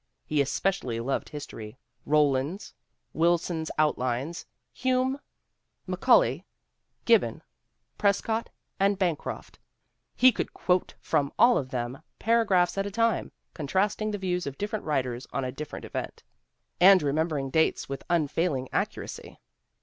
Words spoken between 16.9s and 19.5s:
remembering dates with unfailing accu racy."